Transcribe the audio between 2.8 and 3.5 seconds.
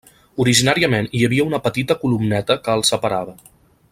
separava.